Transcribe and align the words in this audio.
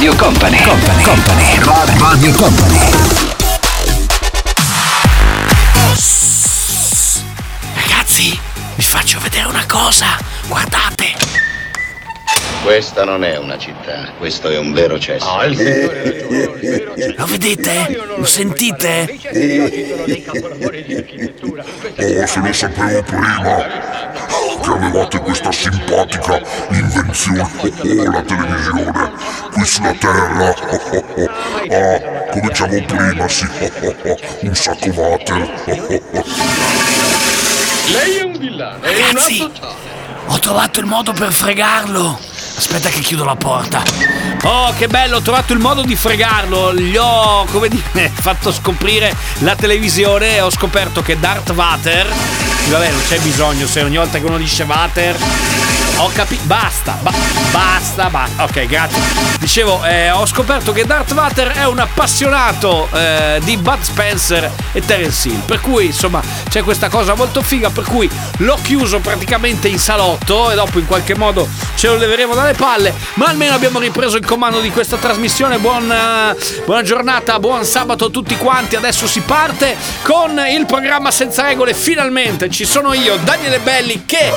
Radio 0.00 0.16
Company, 0.16 0.56
Company, 0.62 1.02
Company, 1.02 1.58
Radio 1.98 2.32
Company. 2.32 2.78
Ragazzi, 7.74 8.40
vi 8.76 8.82
faccio 8.82 9.18
vedere 9.20 9.46
una 9.48 9.66
cosa. 9.68 10.16
Guardate. 10.48 11.12
Questa 12.62 13.04
non 13.04 13.24
è 13.24 13.36
una 13.36 13.58
città, 13.58 14.12
questo 14.16 14.48
è 14.48 14.56
un 14.56 14.72
vero 14.72 14.98
cesso. 14.98 15.26
Lo 17.16 17.26
vedete? 17.26 18.00
Lo 18.16 18.24
sentite? 18.24 19.18
Oh, 21.98 22.26
se 22.26 22.40
lo 22.40 22.52
sapevo 22.54 23.02
prima 23.02 24.08
che 24.60 24.70
avevate 24.70 25.18
questa 25.20 25.50
simpatica 25.50 26.40
invenzione, 26.70 27.42
oh, 27.50 28.10
la 28.10 28.22
televisione, 28.22 29.12
qui 29.60 29.66
sulla 29.66 29.92
terra. 29.94 30.54
Ah, 31.72 32.00
come 32.32 32.48
diciamo 32.48 32.82
prima, 32.84 33.28
sì, 33.28 33.46
un 34.40 34.54
sacco 34.54 34.88
water. 34.88 35.38
Lei 37.86 38.16
è 38.16 38.22
un 38.22 38.36
villano, 38.38 38.82
è 38.82 38.88
un 38.88 38.96
Ragazzi, 38.96 39.48
ho 40.26 40.38
trovato 40.40 40.80
il 40.80 40.86
modo 40.86 41.12
per 41.12 41.32
fregarlo. 41.32 42.18
Aspetta 42.56 42.88
che 42.88 43.00
chiudo 43.00 43.24
la 43.24 43.36
porta. 43.36 43.82
Oh, 44.42 44.74
che 44.76 44.88
bello, 44.88 45.18
ho 45.18 45.20
trovato 45.20 45.52
il 45.52 45.60
modo 45.60 45.82
di 45.82 45.94
fregarlo. 45.94 46.74
Gli 46.74 46.96
ho, 46.96 47.44
come 47.44 47.68
dire, 47.68 48.10
fatto 48.12 48.50
scoprire 48.50 49.14
la 49.38 49.54
televisione 49.54 50.36
e 50.36 50.40
ho 50.40 50.50
scoperto 50.50 51.02
che 51.02 51.20
Darth 51.20 51.52
Vader. 51.52 52.12
Vabbè, 52.68 52.90
non 52.90 53.02
c'è 53.06 53.20
bisogno, 53.20 53.66
se 53.68 53.82
ogni 53.82 53.96
volta 53.96 54.18
che 54.18 54.24
uno 54.24 54.38
dice 54.38 54.64
Vader. 54.64 55.16
Ho 56.02 56.10
capito. 56.14 56.44
Basta, 56.44 56.96
ba- 57.02 57.12
basta, 57.50 58.08
basta. 58.08 58.44
Ok, 58.44 58.64
grazie. 58.64 58.98
Dicevo, 59.38 59.84
eh, 59.84 60.10
ho 60.10 60.24
scoperto 60.24 60.72
che 60.72 60.86
Darth 60.86 61.12
Vader 61.12 61.48
è 61.48 61.66
un 61.66 61.78
appassionato 61.78 62.88
eh, 62.90 63.38
di 63.44 63.58
Bud 63.58 63.82
Spencer 63.82 64.50
e 64.72 64.80
Terence 64.80 65.28
Hill. 65.28 65.40
Per 65.40 65.60
cui, 65.60 65.86
insomma, 65.86 66.22
c'è 66.48 66.62
questa 66.62 66.88
cosa 66.88 67.14
molto 67.14 67.42
figa. 67.42 67.68
Per 67.68 67.84
cui 67.84 68.08
l'ho 68.38 68.58
chiuso 68.62 69.00
praticamente 69.00 69.68
in 69.68 69.78
salotto 69.78 70.50
e 70.50 70.54
dopo 70.54 70.78
in 70.78 70.86
qualche 70.86 71.14
modo 71.14 71.46
ce 71.74 71.88
lo 71.88 71.96
leveremo 71.96 72.34
dalle 72.34 72.54
palle. 72.54 72.94
Ma 73.14 73.26
almeno 73.26 73.54
abbiamo 73.54 73.78
ripreso 73.78 74.16
il 74.16 74.24
comando 74.24 74.60
di 74.60 74.70
questa 74.70 74.96
trasmissione. 74.96 75.58
Buona, 75.58 76.34
buona 76.64 76.82
giornata, 76.82 77.38
buon 77.38 77.66
sabato 77.66 78.06
a 78.06 78.08
tutti 78.08 78.38
quanti. 78.38 78.74
Adesso 78.74 79.06
si 79.06 79.20
parte 79.20 79.76
con 80.02 80.40
il 80.50 80.64
programma 80.64 81.10
senza 81.10 81.42
regole. 81.42 81.74
Finalmente 81.74 82.48
ci 82.48 82.64
sono 82.64 82.94
io, 82.94 83.18
Daniele 83.22 83.58
Belli, 83.58 84.04
che 84.06 84.32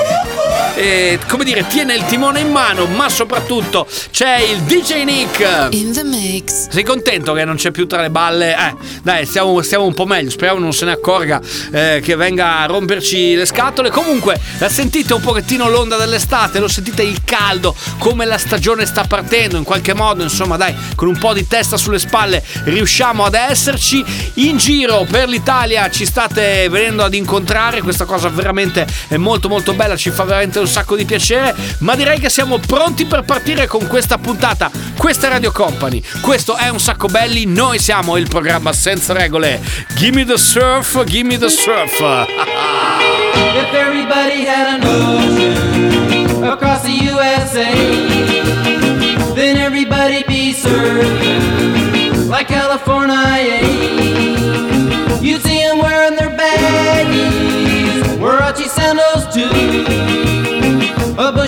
eh, 0.76 1.20
come 1.28 1.46
dire 1.46 1.53
tiene 1.62 1.94
il 1.94 2.06
timone 2.08 2.40
in 2.40 2.50
mano, 2.50 2.86
ma 2.88 3.10
soprattutto 3.10 3.88
c'è 4.12 4.40
il 4.40 4.62
DJ 4.62 5.04
Nick. 5.04 5.68
In 5.72 5.94
the 5.94 6.04
mix. 6.04 6.70
Sei 6.70 6.84
contento 6.84 7.34
che 7.34 7.46
non 7.46 7.56
c'è 7.56 7.70
più 7.70 7.86
tra 7.86 8.02
le 8.02 8.10
balle? 8.10 8.56
Eh, 8.56 8.76
dai, 9.04 9.26
stiamo, 9.26 9.62
stiamo 9.62 9.86
un 9.86 9.94
po' 9.94 10.06
meglio. 10.06 10.30
Speriamo 10.32 10.60
non 10.60 10.74
se 10.74 10.86
ne 10.86 10.92
accorga 10.92 11.40
eh, 11.72 12.02
che 12.04 12.16
venga 12.16 12.60
a 12.60 12.66
romperci 12.66 13.36
le 13.36 13.46
scatole. 13.46 13.92
Comunque, 13.92 14.40
la 14.58 14.70
sentite 14.70 15.14
un 15.14 15.22
pochettino 15.22 15.70
l'onda 15.70 15.98
dell'estate, 15.98 16.60
lo 16.60 16.68
sentite 16.68 17.04
il 17.04 17.24
caldo, 17.24 17.76
come 18.00 18.26
la 18.26 18.38
stagione 18.38 18.86
sta 18.86 19.04
partendo. 19.04 19.58
In 19.58 19.64
qualche 19.64 19.94
modo, 19.94 20.24
insomma, 20.24 20.58
dai, 20.58 20.76
con 20.96 21.08
un 21.08 21.18
po' 21.18 21.34
di 21.34 21.48
testa 21.48 21.78
sulle 21.78 22.00
spalle 22.00 22.44
riusciamo 22.64 23.26
ad 23.26 23.36
esserci. 23.36 24.04
In 24.36 24.58
giro 24.58 25.06
per 25.10 25.30
l'Italia 25.30 25.90
ci 25.90 26.06
state 26.06 26.68
venendo 26.70 27.04
ad 27.04 27.14
incontrare. 27.14 27.82
Questa 27.82 28.06
cosa 28.06 28.30
veramente 28.30 28.88
è 29.08 29.18
molto 29.18 29.50
molto 29.50 29.74
bella, 29.74 29.96
ci 29.96 30.10
fa 30.10 30.24
veramente 30.24 30.60
un 30.60 30.68
sacco 30.68 30.96
di 30.96 31.06
piacere. 31.06 31.43
Ma 31.80 31.96
direi 31.96 32.20
che 32.20 32.30
siamo 32.30 32.60
pronti 32.60 33.06
per 33.06 33.24
partire 33.24 33.66
con 33.68 33.88
questa 33.88 34.18
puntata. 34.18 34.70
Questa 34.96 35.28
è 35.28 35.30
Radio 35.30 35.52
Company. 35.52 36.02
Questo 36.22 36.56
è 36.56 36.70
un 36.70 36.80
sacco 36.80 37.08
belli. 37.08 37.46
Noi 37.46 37.80
siamo 37.80 38.18
il 38.18 38.28
programma 38.30 38.72
senza 38.74 39.14
regole. 39.14 39.62
Gimme 39.96 40.26
the 40.26 40.38
surf, 40.38 41.04
gimme 41.06 41.38
the 41.38 41.50
surf. 41.50 42.00
If 43.56 43.74
everybody 43.74 44.46
had 44.46 44.80
an 44.80 44.84
ocean 44.86 46.44
across 46.44 46.84
the 46.84 46.92
USA, 46.92 47.72
then 49.34 49.58
everybody'd 49.58 50.28
be 50.28 50.54
surfing 50.54 52.28
like 52.30 52.48
California. 52.48 53.60
You'd 55.22 55.42
see 55.42 55.60
them 55.64 55.80
wearing 55.80 56.16
their 56.16 56.30
baggies, 56.30 57.53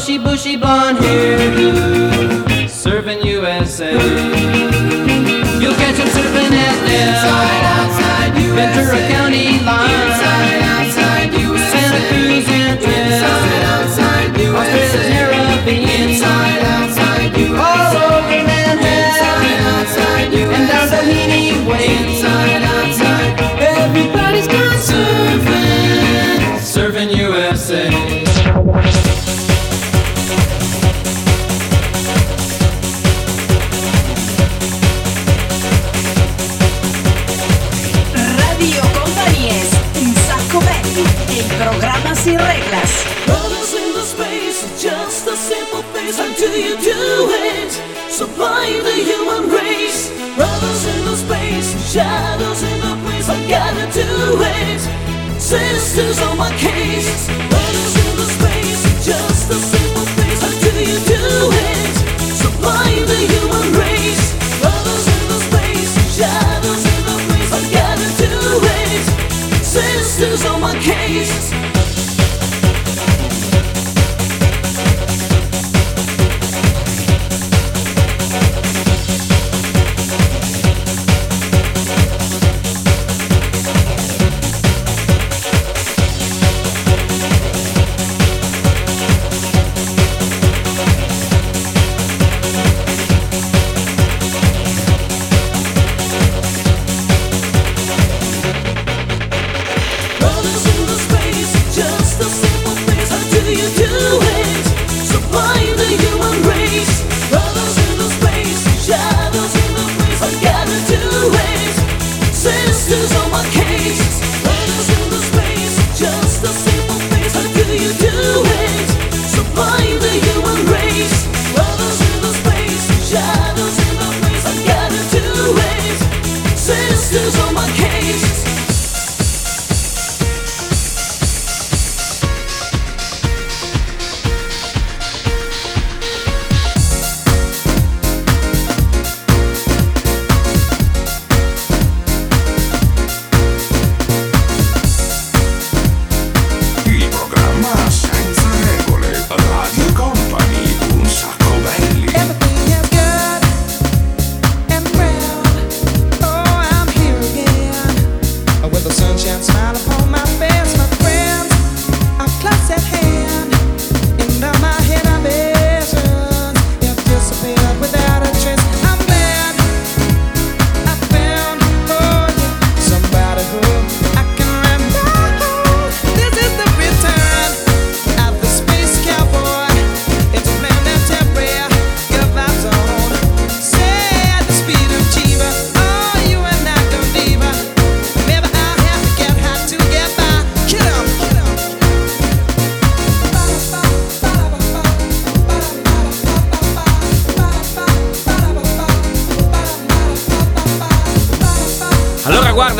bushy, 0.06 0.20
bushy 0.20 0.56
blonde 0.56 1.00
hair. 1.00 2.68
serving 2.68 3.24
USA. 3.24 3.92
You'll 3.92 5.74
catch 5.82 5.98
him 5.98 6.08
surfing 6.14 6.54
at 6.54 6.78
Inside, 6.86 7.66
outside, 7.74 8.38
USA. 8.38 8.54
Ventura 8.54 9.02
County 9.10 9.46
line. 9.66 9.90
Inside, 9.90 10.62
outside, 10.78 11.34
USA. 11.34 11.82
Santa 11.82 12.02
Cruz 12.10 12.46
and 12.50 12.78
Inside, 12.78 13.64
outside, 13.74 14.30
USA. 14.38 14.62
Australia's 14.62 15.10
Caribbean. 15.10 16.10
Inside, 16.10 16.62
outside, 16.76 17.38
USA. 17.38 17.66
All 17.66 17.98
over 18.06 18.40
Manhattan. 18.46 18.86
Inside, 19.10 19.58
outside, 19.74 20.30
USA. 20.34 20.54
And 20.54 20.66
down 20.70 20.86
Bohemian 20.94 21.66
Way. 21.66 21.86
Inside, 22.06 22.62
outside. 22.78 23.34
Everybody's 23.82 24.48
got 24.48 24.76
surfing. 24.86 26.62
Serving 26.62 27.10
USA. 27.10 29.05
Reglas. 42.76 43.26
Brothers 43.26 43.74
in 43.74 43.94
the 43.94 44.04
space, 44.04 44.82
just 44.82 45.28
a 45.28 45.36
simple 45.36 45.84
face. 45.94 46.18
How 46.18 46.34
do 46.36 46.50
you 46.50 46.78
do 46.78 47.30
it? 47.32 47.72
Supplying 48.10 48.84
the 48.84 48.94
human 48.94 49.50
race. 49.50 50.12
Brothers 50.36 50.86
in 50.86 51.06
the 51.06 51.16
space, 51.16 51.94
shadows 51.94 52.64
in 52.64 52.80
the 52.82 52.96
place. 53.04 53.30
I 53.30 53.38
gotta 53.48 53.92
do 53.92 54.42
it. 54.42 54.82
Sisters 55.40 56.22
on 56.22 56.38
my 56.38 56.52
case. 56.58 57.28
Brothers 57.28 57.96
in 58.06 58.16
the 58.18 58.28
space, 58.38 58.84
just 59.06 59.50
a 59.52 59.56
simple 59.56 60.06
face. 60.18 60.42
How 60.42 60.54
do 60.64 60.72
you 60.80 61.00
do 61.06 61.24
it? 61.52 61.96
Supplying 62.44 63.06
the 63.06 63.22
human 63.34 63.68
race. 63.80 64.26
Brothers 64.62 65.06
in 65.16 65.24
the 65.32 65.40
space, 65.48 65.94
shadows 66.18 66.84
in 66.94 67.02
the 67.10 67.18
place. 67.28 67.52
I 67.52 67.62
gotta 67.80 68.10
do 68.24 68.34
it. 68.64 69.06
Sisters 69.64 70.46
on 70.46 70.62
my 70.62 70.74
case. 70.80 71.65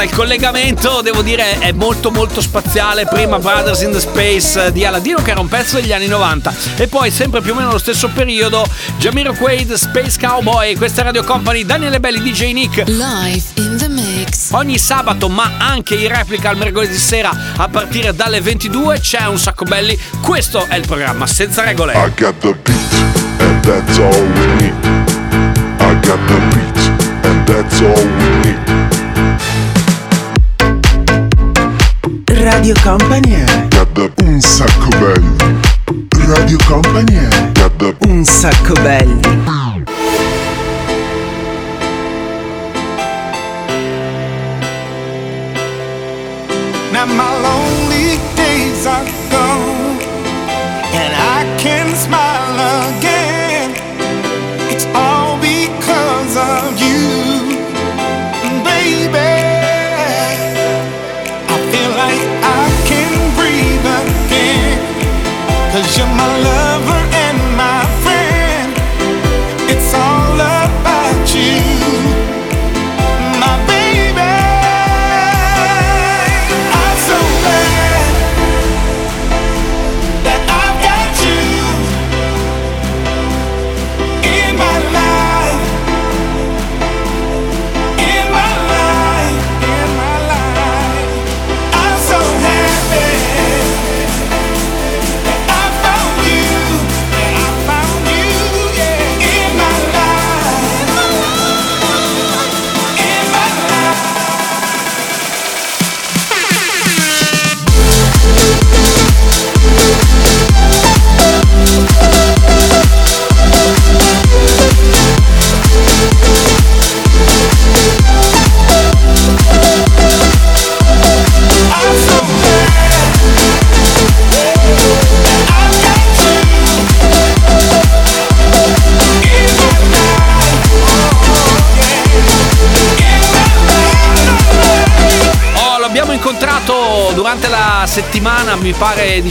Il 0.06 0.12
collegamento 0.12 1.02
devo 1.02 1.24
dire 1.24 1.58
è 1.58 1.72
molto 1.72 2.12
molto 2.12 2.40
spaziale. 2.40 3.08
Prima 3.08 3.40
Brothers 3.40 3.82
in 3.82 3.92
the 3.92 4.00
Space 4.00 4.72
di 4.72 4.86
Aladino 4.86 5.20
che 5.22 5.32
era 5.32 5.40
un 5.40 5.48
pezzo 5.48 5.80
degli 5.80 5.92
anni 5.92 6.06
90 6.06 6.54
e 6.78 6.88
poi 6.88 7.10
sempre 7.10 7.42
più 7.42 7.54
o 7.54 7.56
meno 7.56 7.72
lo 7.72 7.80
stesso 7.80 8.10
periodo 8.10 8.66
Jamiro 9.00 9.34
Quaid, 9.34 9.74
Space 9.74 10.20
Cowboy, 10.20 10.76
questa 10.76 11.02
è 11.02 11.04
Radio 11.06 11.24
Company, 11.24 11.66
Daniele 11.66 12.00
Belli, 12.00 12.22
DJ 12.22 12.54
Nick. 12.54 12.88
Live 12.88 13.44
in 13.56 13.78
the 13.78 13.88
mix. 13.88 14.52
Ogni 14.52 14.78
sabato 14.78 15.28
ma 15.28 15.54
anche 15.58 15.96
in 15.96 16.08
replica 16.08 16.50
al 16.50 16.58
mercoledì 16.58 16.98
sera 16.98 17.32
a 17.58 17.68
partire 17.68 18.14
dalle 18.14 18.42
22 18.42 19.00
c'è 19.00 19.26
un 19.26 19.40
sacco 19.40 19.66
belli. 19.66 20.00
Questo 20.22 20.66
è 20.68 20.76
il 20.76 20.86
programma 20.86 21.26
senza 21.26 21.64
regole. 21.64 21.94
I 21.94 22.12
got 22.16 22.38
the 22.40 22.54
beat, 22.54 23.40
and 23.40 23.64
that's 23.64 23.98
all 23.98 24.32
we 24.34 24.46
need. 24.56 24.74
I 25.80 26.00
got 26.02 26.20
the 26.28 26.40
beat, 26.54 27.26
and 27.26 27.48
that's 27.48 27.82
all 27.82 28.06
we 28.18 28.30
need. 28.44 28.65
Radio 32.26 32.74
Company 32.82 33.32
è 33.32 33.68
un 34.24 34.42
sacco 34.42 34.88
belli. 34.90 35.36
Radio 36.26 36.58
Company 36.66 37.16
è 37.16 37.96
un 38.08 38.24
sacco 38.26 38.74
belli. 38.82 39.65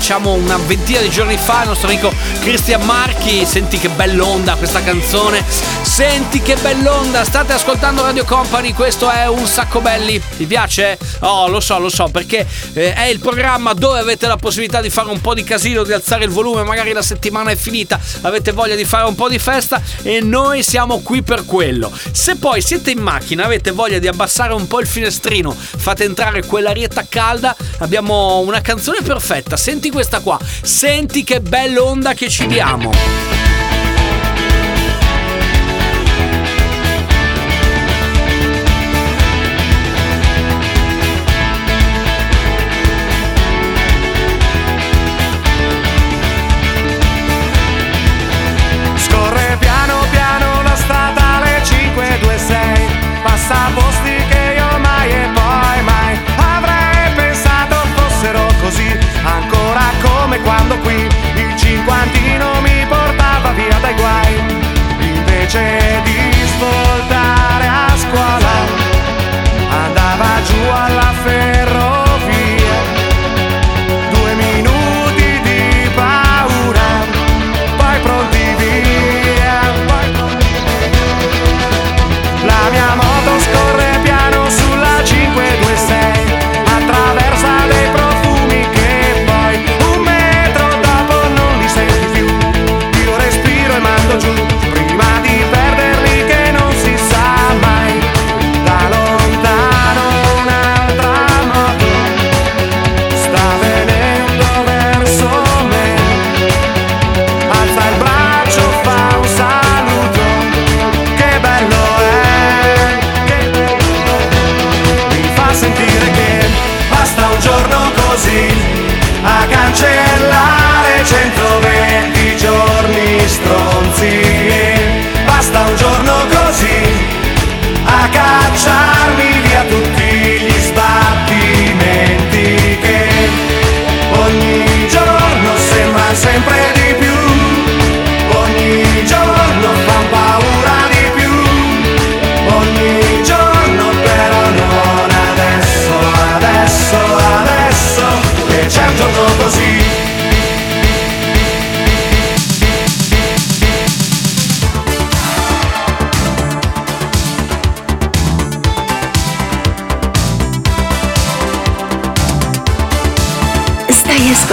Diciamo 0.04 0.34
una 0.34 0.58
ventina 0.58 1.00
di 1.00 1.08
giorni 1.08 1.38
fa, 1.38 1.62
il 1.62 1.68
nostro 1.68 1.88
amico 1.88 2.12
Cristian 2.40 2.82
Marchi. 2.82 3.46
Senti 3.46 3.78
che 3.78 3.88
bell'onda 3.88 4.54
questa 4.56 4.82
canzone. 4.82 5.42
Senti 5.48 6.42
che 6.42 6.56
bell'onda, 6.56 7.24
state 7.24 7.54
ascoltando 7.54 8.02
Radio 8.02 8.26
Company, 8.26 8.74
questo 8.74 9.08
è 9.08 9.26
un 9.26 9.46
sacco 9.46 9.80
belli. 9.80 10.20
Ti 10.36 10.44
piace? 10.44 10.98
Oh, 11.20 11.48
lo 11.48 11.58
so, 11.58 11.78
lo 11.78 11.88
so, 11.88 12.08
perché 12.08 12.46
eh, 12.74 12.92
è 12.92 13.04
il 13.04 13.18
programma 13.18 13.72
dove 13.72 13.98
avete 13.98 14.26
la 14.26 14.36
possibilità 14.36 14.82
di 14.82 14.90
fare 14.90 15.08
un 15.08 15.22
po' 15.22 15.32
di 15.32 15.42
casino, 15.42 15.84
di 15.84 15.94
alzare 15.94 16.24
il 16.24 16.30
volume, 16.30 16.64
magari 16.64 16.92
la 16.92 17.00
settimana 17.00 17.50
è 17.50 17.56
finita, 17.56 17.98
avete 18.22 18.52
voglia 18.52 18.74
di 18.74 18.84
fare 18.84 19.06
un 19.06 19.14
po' 19.14 19.30
di 19.30 19.38
festa 19.38 19.80
e 20.02 20.20
noi 20.20 20.62
siamo 20.62 21.00
qui 21.00 21.22
per 21.22 21.46
quello. 21.46 21.90
Se 22.10 22.36
poi 22.36 22.60
siete 22.60 22.90
in 22.90 22.98
macchina, 22.98 23.44
avete 23.44 23.70
voglia 23.70 23.98
di 23.98 24.06
abbassare 24.06 24.52
un 24.52 24.66
po' 24.66 24.80
il 24.80 24.86
finestrino, 24.86 25.56
fate 25.56 26.04
entrare 26.04 26.44
quell'arietta 26.44 27.06
calda, 27.08 27.56
abbiamo 27.78 28.40
una 28.40 28.60
canzone 28.60 28.98
perfetta. 29.02 29.56
Senti 29.56 29.92
questa 29.94 30.18
qua, 30.18 30.36
senti 30.42 31.22
che 31.22 31.40
bella 31.40 31.84
onda 31.84 32.14
che 32.14 32.28
ci 32.28 32.48
diamo. 32.48 33.43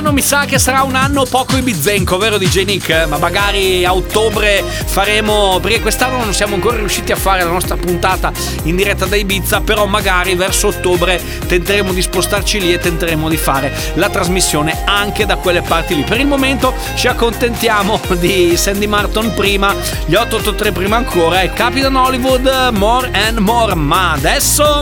Quest'anno 0.00 0.12
mi 0.12 0.22
sa 0.22 0.46
che 0.46 0.58
sarà 0.58 0.82
un 0.82 0.94
anno 0.94 1.24
poco 1.24 1.58
ibizenco, 1.58 2.16
vero 2.16 2.38
DJ 2.38 2.64
Nick? 2.64 3.06
Ma 3.06 3.18
magari 3.18 3.84
a 3.84 3.94
ottobre 3.94 4.64
faremo, 4.64 5.58
perché 5.60 5.80
quest'anno 5.80 6.16
non 6.24 6.32
siamo 6.32 6.54
ancora 6.54 6.78
riusciti 6.78 7.12
a 7.12 7.16
fare 7.16 7.44
la 7.44 7.50
nostra 7.50 7.76
puntata 7.76 8.32
in 8.62 8.76
diretta 8.76 9.04
da 9.04 9.16
Ibiza, 9.16 9.60
però 9.60 9.84
magari 9.84 10.34
verso 10.36 10.68
ottobre 10.68 11.20
tenteremo 11.46 11.92
di 11.92 12.00
spostarci 12.00 12.60
lì 12.60 12.72
e 12.72 12.78
tenteremo 12.78 13.28
di 13.28 13.36
fare 13.36 13.72
la 13.94 14.08
trasmissione 14.08 14.84
anche 14.86 15.26
da 15.26 15.36
quelle 15.36 15.60
parti 15.60 15.94
lì. 15.94 16.02
Per 16.02 16.18
il 16.18 16.26
momento 16.26 16.72
ci 16.94 17.06
accontentiamo 17.06 18.00
di 18.18 18.56
Sandy 18.56 18.86
Martin 18.86 19.34
prima, 19.34 19.74
gli 20.06 20.14
883 20.14 20.72
prima 20.72 20.96
ancora 20.96 21.42
e 21.42 21.52
Capitan 21.52 21.96
Hollywood 21.96 22.70
More 22.72 23.10
and 23.12 23.36
More, 23.36 23.74
ma 23.74 24.12
adesso... 24.12 24.80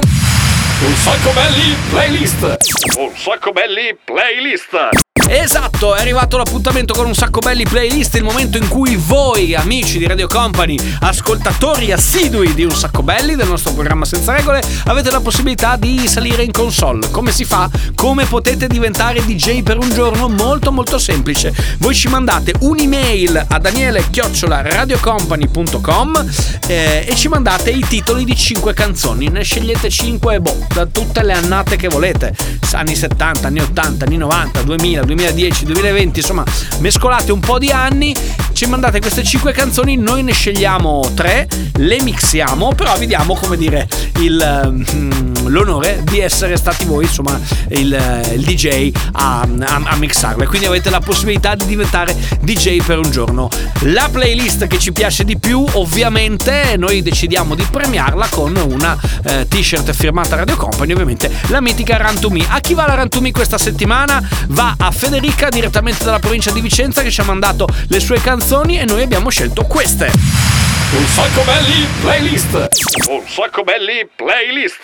Un 0.81 0.95
sacco 0.95 1.33
belli 1.33 1.77
playlist. 1.91 2.57
Un 2.99 3.11
sacco 3.17 3.51
belli 3.51 3.99
playlist. 4.05 5.07
Esatto, 5.31 5.95
è 5.95 6.01
arrivato 6.01 6.39
l'appuntamento 6.39 6.95
con 6.95 7.05
un 7.05 7.15
sacco 7.15 7.41
belli 7.41 7.65
playlist, 7.65 8.15
il 8.15 8.25
momento 8.25 8.57
in 8.57 8.67
cui 8.67 8.97
voi, 8.97 9.55
amici 9.55 9.99
di 9.99 10.07
Radio 10.07 10.27
Company, 10.27 10.79
ascoltatori 11.01 11.93
assidui 11.93 12.55
di 12.55 12.65
un 12.65 12.71
sacco 12.71 13.03
belli 13.03 13.37
del 13.37 13.47
nostro 13.47 13.75
programma 13.75 14.07
senza 14.07 14.35
regole, 14.35 14.63
avete 14.87 15.11
la 15.11 15.21
possibilità 15.21 15.77
di 15.77 16.09
salire 16.09 16.45
in 16.45 16.51
console. 16.51 17.11
Come 17.11 17.31
si 17.31 17.45
fa? 17.45 17.69
Come 17.95 18.25
potete 18.25 18.69
diventare 18.69 19.23
DJ 19.23 19.63
per 19.63 19.77
un 19.77 19.93
giorno? 19.93 20.31
Molto 20.31 20.73
molto 20.73 20.99
semplice. 20.99 21.53
Voi 21.77 21.95
ci 21.95 22.09
mandate 22.09 22.55
un'email 22.61 23.45
a 23.49 23.59
daniele-radiocompany.com 23.59 26.27
eh, 26.69 27.05
e 27.07 27.15
ci 27.15 27.29
mandate 27.29 27.69
i 27.69 27.85
titoli 27.87 28.25
di 28.25 28.35
5 28.35 28.73
canzoni. 28.73 29.29
Ne 29.29 29.43
scegliete 29.43 29.91
5 29.91 30.41
boh, 30.41 30.67
da 30.73 30.87
tutte 30.87 31.23
le 31.23 31.35
annate 31.35 31.77
che 31.77 31.89
volete. 31.89 32.35
Anni 32.73 32.95
70, 32.95 33.47
anni 33.47 33.61
80, 33.61 34.05
anni 34.05 34.19
90, 34.19 34.61
2000, 34.63 35.03
2010, 35.03 35.18
2020, 35.65 36.21
insomma, 36.21 36.45
mescolate 36.79 37.33
un 37.33 37.41
po' 37.41 37.59
di 37.59 37.71
anni, 37.71 38.15
ci 38.59 38.67
mandate 38.67 38.99
queste 38.99 39.23
5 39.23 39.53
canzoni, 39.53 39.97
noi 39.97 40.25
ne 40.25 40.33
scegliamo 40.33 41.13
3, 41.15 41.47
le 41.77 42.03
mixiamo, 42.03 42.75
però 42.75 42.99
vi 42.99 43.07
diamo, 43.07 43.37
come 43.37 43.57
dire, 43.57 43.87
il, 44.19 44.85
mm, 44.91 45.47
l'onore 45.47 46.03
di 46.03 46.19
essere 46.19 46.57
stati 46.57 46.85
voi, 46.85 47.05
insomma, 47.05 47.39
il, 47.69 47.97
il 48.35 48.43
DJ 48.43 48.91
a, 49.13 49.43
a, 49.43 49.81
a 49.85 49.95
mixarle. 49.95 50.49
Quindi 50.49 50.67
avete 50.67 50.91
la 50.91 50.99
possibilità 50.99 51.55
di 51.55 51.67
diventare 51.67 52.17
DJ 52.41 52.83
per 52.83 52.99
un 52.99 53.09
giorno. 53.13 53.49
La 53.83 54.09
playlist 54.11 54.67
che 54.67 54.81
ci 54.81 54.91
piace 54.91 55.23
di 55.23 55.39
più, 55.39 55.65
ovviamente, 55.75 56.75
noi 56.77 57.01
decidiamo 57.01 57.55
di 57.55 57.65
premiarla 57.71 58.27
con 58.29 58.57
una 58.57 58.99
eh, 59.23 59.47
t-shirt 59.47 59.93
firmata 59.93 60.35
Radio 60.35 60.57
Company, 60.57 60.95
ovviamente 60.95 61.31
la 61.47 61.61
mitica 61.61 61.97
Me. 62.29 62.45
A 62.49 62.59
chi 62.59 62.75
va 62.75 62.89
la 62.89 63.07
Me 63.21 63.31
questa 63.31 63.57
settimana? 63.57 64.21
Va 64.49 64.75
a 64.77 64.91
Federica 64.91 65.49
direttamente 65.49 66.03
dalla 66.03 66.19
provincia 66.19 66.51
di 66.51 66.61
Vicenza 66.61 67.03
che 67.03 67.11
ci 67.13 67.21
ha 67.21 67.25
mandato 67.25 67.69
le 67.87 68.01
sue 68.01 68.21
canzoni 68.21 68.47
e 68.51 68.85
noi 68.87 69.03
abbiamo 69.03 69.29
scelto 69.29 69.65
queste. 69.65 70.07
Un 70.07 71.07
sacco 71.07 71.43
belli 71.43 71.87
playlist. 72.01 72.69
Un 73.11 73.23
sacco 73.29 73.63
belli 73.63 74.09
playlist. 74.17 74.81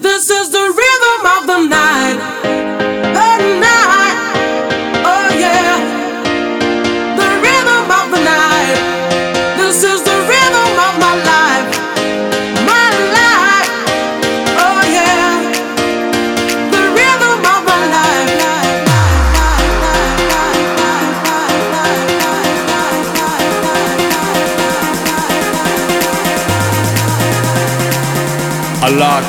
This 0.00 0.28
is 0.28 0.50
the 0.50 0.62
rhythm 0.68 1.26
of. 1.26 1.44
The 1.44 1.58
night. 1.66 3.39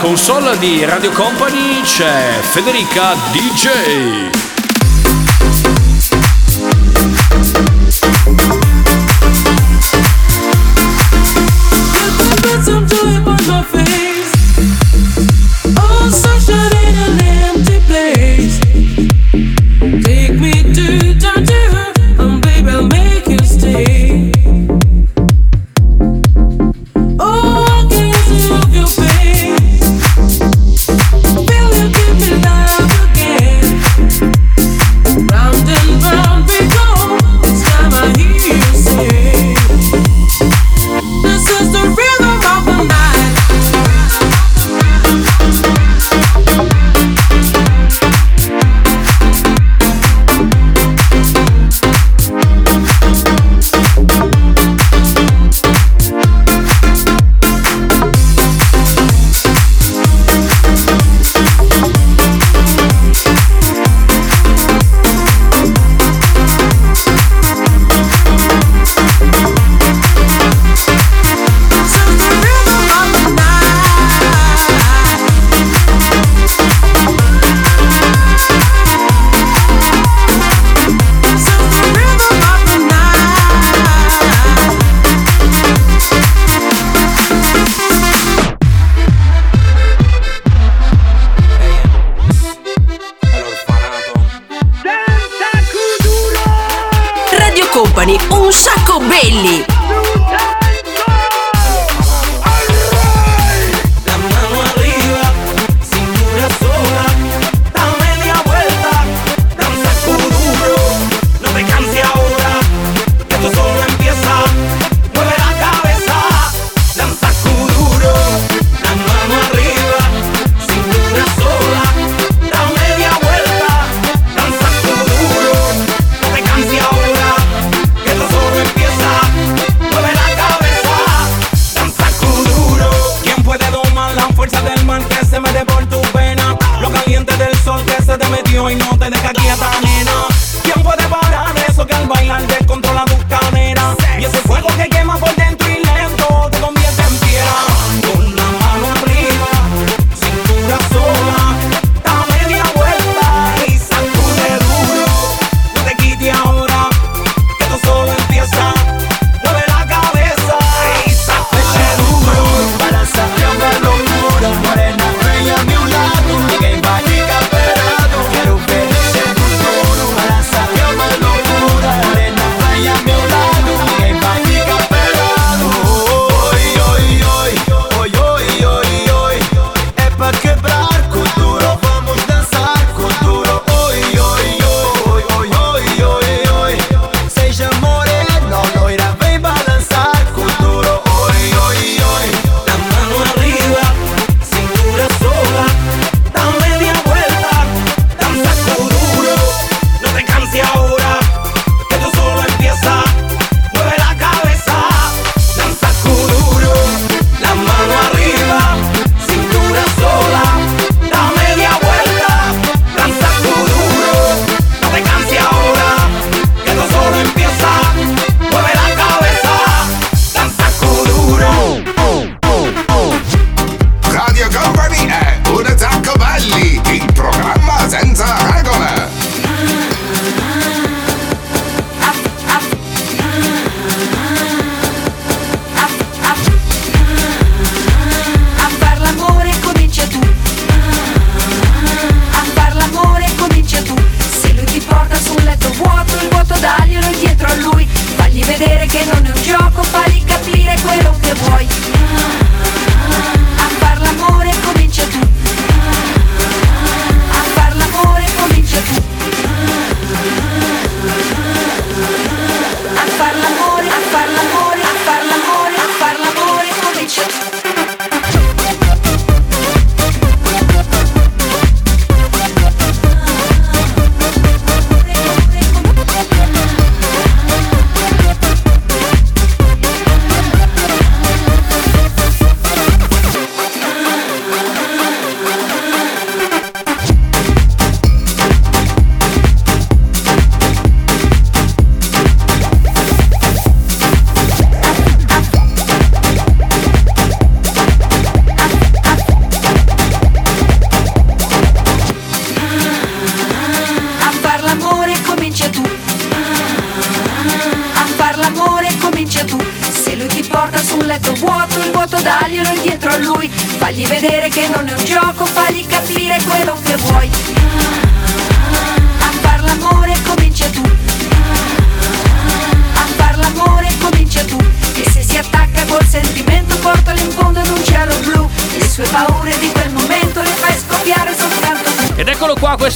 Console 0.02 0.58
di 0.58 0.84
Radio 0.84 1.12
Company 1.12 1.82
c'è 1.82 2.40
Federica 2.42 3.14
DJ. 3.32 4.51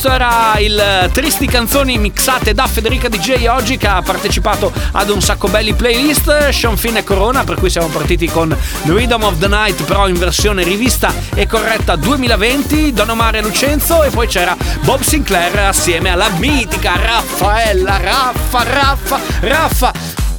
Questo 0.06 0.24
era 0.24 0.60
il 0.60 0.80
eh, 0.80 1.10
Tristi 1.12 1.48
canzoni 1.48 1.98
mixate 1.98 2.54
da 2.54 2.68
Federica 2.68 3.10
DJ 3.10 3.48
oggi 3.48 3.76
che 3.76 3.88
ha 3.88 4.04
partecipato 4.04 4.72
ad 4.92 5.10
un 5.10 5.20
sacco 5.20 5.48
belli 5.48 5.74
playlist. 5.74 6.50
Sean 6.50 6.78
Finn 6.78 6.98
e 6.98 7.04
Corona 7.04 7.44
per 7.44 7.56
cui 7.56 7.72
siamo 7.72 7.88
partiti 7.88 8.28
con 8.28 8.56
The 8.84 8.94
Rhythm 8.94 9.24
of 9.24 9.40
the 9.40 9.48
Night 9.48 9.82
però 9.82 10.08
in 10.08 10.14
versione 10.14 10.62
rivista 10.62 11.12
e 11.34 11.48
corretta 11.48 11.96
2020 11.96 12.94
Don 12.94 13.10
Omar 13.10 13.38
e 13.38 13.42
Lucenzo 13.42 14.04
e 14.04 14.12
poi 14.12 14.28
c'era 14.28 14.56
Bob 14.82 15.02
Sinclair 15.02 15.58
assieme 15.58 16.12
alla 16.12 16.30
mitica 16.38 16.98
Raffaella 16.98 17.98
Raffa 17.98 18.64
Raffa 18.64 19.20
Raffa 19.40 19.92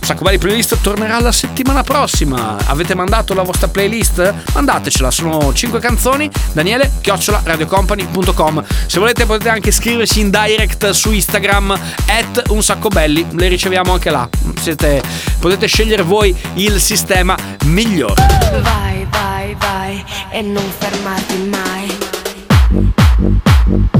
Sacco 0.07 0.23
Belli 0.23 0.39
Playlist 0.39 0.83
tornerà 0.83 1.19
la 1.19 1.33
settimana 1.33 1.83
prossima. 1.83 2.57
Avete 2.67 2.95
mandato 2.95 3.35
la 3.35 3.43
vostra 3.43 3.67
playlist? 3.67 4.53
Mandatecela, 4.55 5.11
sono 5.11 5.53
5 5.53 5.81
canzoni. 5.81 6.31
Daniele, 6.53 6.93
chiocciola, 7.01 7.41
radiocompany.com. 7.43 8.65
Se 8.87 9.01
volete 9.01 9.27
potete 9.27 9.49
anche 9.49 9.73
scriverci 9.73 10.21
in 10.21 10.31
direct 10.31 10.91
su 10.91 11.11
Instagram, 11.11 11.77
at 12.07 12.45
un 12.51 12.63
sacco 12.63 12.87
belli, 12.87 13.27
le 13.33 13.49
riceviamo 13.49 13.95
anche 13.95 14.11
là. 14.11 14.29
Siete, 14.61 15.03
potete 15.41 15.67
scegliere 15.67 16.03
voi 16.03 16.33
il 16.55 16.81
sistema 16.81 17.35
migliore. 17.65 18.25
Vai, 18.63 19.09
vai, 19.11 19.57
vai 19.59 20.05
e 20.31 20.41
non 20.41 20.71
fermarti 20.79 21.37
mai. 21.51 21.99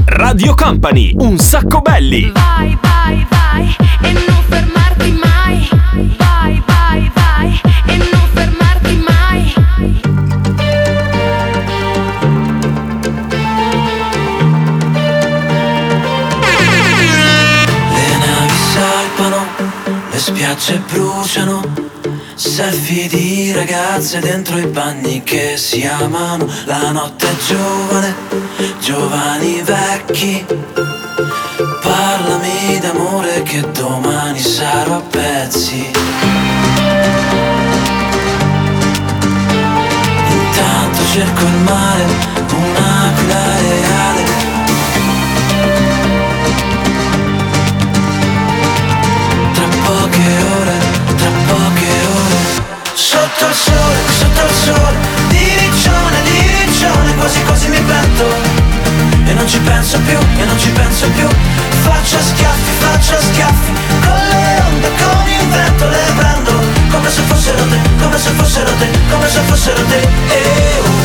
Radio 0.05 0.55
Company, 0.55 1.11
un 1.17 1.37
sacco 1.37 1.81
belli. 1.81 2.31
Vai, 2.31 2.77
vai, 2.81 3.27
vai 3.29 3.75
e 4.03 4.13
non 4.13 4.23
fermarti 4.47 4.69
mai. 4.69 4.76
Vai, 4.97 6.63
vai, 6.65 7.11
vai 7.13 7.61
e 7.87 7.97
non 7.97 8.27
fermarti 8.33 8.95
mai. 9.07 9.53
Le 17.93 18.17
navi 18.17 18.57
salpano, 18.73 19.41
le 20.11 20.19
spiagge 20.19 20.81
bruciano. 20.91 21.85
Selfie 22.35 23.07
di 23.07 23.51
ragazze 23.51 24.19
dentro 24.19 24.57
i 24.57 24.67
bagni 24.67 25.23
che 25.23 25.57
si 25.57 25.85
amano. 25.85 26.47
La 26.65 26.91
notte 26.91 27.27
è 27.27 27.35
giovane, 27.47 28.15
giovani 28.79 29.61
vecchi. 29.61 30.45
Che 33.47 33.61
domani 33.71 34.39
sarò 34.39 34.97
a 34.97 35.01
pezzi. 35.09 35.89
Intanto 40.29 40.99
cerco 41.13 41.41
il 41.43 41.57
mare, 41.63 42.05
un'aquila 42.51 43.57
reale. 43.59 44.23
Tra 49.53 49.67
poche 49.85 50.27
ore, 50.59 50.77
tra 51.15 51.29
poche 51.47 51.89
ore. 52.17 52.39
Sotto 52.93 53.47
il 53.47 53.53
sole, 53.53 53.99
sotto 54.09 54.45
il 54.45 54.53
sole, 54.55 54.97
di 55.29 55.55
riccione, 55.57 56.21
di 56.23 56.37
riccione, 56.65 57.15
quasi 57.15 57.43
quasi 57.43 57.69
mi 57.69 57.81
pento. 57.81 58.46
E 59.27 59.33
non 59.33 59.47
ci 59.47 59.59
penso 59.59 59.99
più, 59.99 60.17
e 60.17 60.45
non 60.45 60.57
ci 60.57 60.69
penso 60.69 61.09
più. 61.09 61.27
Faccio 61.83 62.17
schiaffi, 62.21 62.71
faccio 62.79 63.19
schiaffi, 63.19 63.73
con 64.05 64.19
le 64.29 64.63
onde, 64.67 64.89
con 65.03 65.27
il 65.27 65.47
vento 65.49 65.87
le 65.89 66.13
prendo. 66.15 66.51
Come 66.89 67.09
se 67.09 67.21
fossero 67.23 67.67
te, 67.67 67.79
come 68.01 68.17
se 68.17 68.29
fossero 68.31 68.71
te, 68.79 68.89
come 69.09 69.27
se 69.29 69.39
fossero 69.41 69.83
te. 69.83 69.99
Eh, 70.29 70.79
oh. 70.79 70.97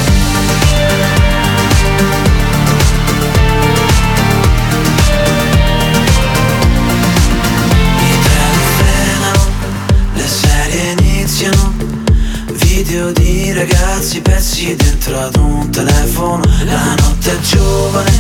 Video 12.93 13.11
di 13.13 13.51
ragazzi 13.55 14.21
pezzi 14.21 14.77
dentro 14.77 15.19
ad 15.19 15.37
un 15.37 15.71
telefono. 15.71 16.43
La 16.67 16.95
notte 16.97 17.33
è 17.33 17.41
giovane, 17.41 18.13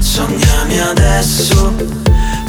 sognami 0.00 0.80
adesso. 0.80 1.72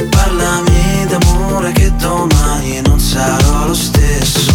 Parlami 0.08 1.06
d'amore 1.06 1.70
che 1.70 1.94
domani 1.94 2.80
non 2.80 2.98
sarò 2.98 3.68
lo 3.68 3.74
stesso 3.74 4.50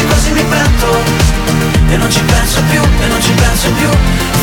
Quasi 0.00 0.06
quasi 0.06 0.30
mi 0.32 0.44
pento 0.44 1.02
E 1.88 1.96
non 1.98 2.10
ci 2.10 2.22
penso 2.22 2.62
più, 2.70 2.80
e 2.80 3.06
non 3.08 3.20
ci 3.20 3.32
penso 3.32 3.68
più. 3.72 3.88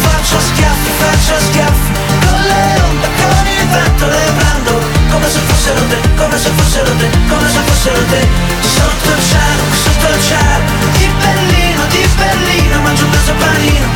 Faccio 0.05 0.39
schiaffi, 0.39 0.91
faccio 1.01 1.33
schiaffi 1.49 1.91
Con 2.29 2.41
le 2.45 2.81
onde, 2.85 3.07
con 3.17 3.47
il 3.47 3.67
vento 3.67 4.05
le 4.05 4.25
prendo. 4.37 4.73
Come 5.09 5.27
se 5.29 5.39
fossero 5.39 5.81
te, 5.87 5.97
come 6.15 6.37
se 6.37 6.49
fossero 6.53 6.95
te 6.97 7.09
Come 7.27 7.49
se 7.49 7.59
fossero 7.65 8.05
te. 8.05 8.21
Sotto 8.61 9.09
il 9.09 9.23
cielo, 9.25 9.63
sotto 9.81 10.07
il 10.13 10.21
cielo. 10.21 10.65
Di 10.93 11.09
Berlino, 11.25 11.81
di 11.89 12.07
Berlino 12.17 12.81
Mangio 12.81 13.05
un 13.05 13.09
peso 13.09 13.33
panino. 13.33 13.87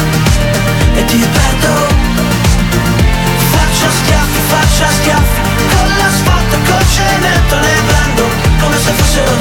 E 0.95 1.05
ti 1.05 1.17
perdo 1.17 1.69
Faccio 3.53 3.87
schiaffi, 4.01 4.39
faccio 4.49 4.85
schiaffi 4.97 5.41
Con 5.77 5.87
l'asfalto, 5.97 6.57
col 6.65 6.85
cemento 6.89 7.55
le 7.59 7.75
prendo. 7.85 8.23
Come 8.61 8.77
se 8.81 8.91
fossero 8.97 9.31
te, 9.37 9.40